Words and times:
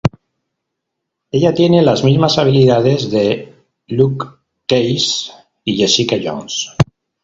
Ella 1.31 1.53
tiene 1.53 1.83
las 1.83 2.03
mismas 2.03 2.39
habilidades 2.39 3.11
de 3.11 3.53
Luke 3.89 4.25
Cage 4.65 5.31
y 5.63 5.77
Jessica 5.77 6.15
Jones. 6.19 6.71